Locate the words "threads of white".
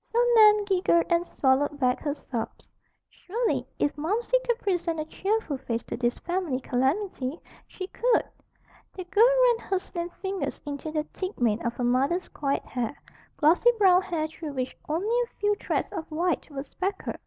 15.56-16.48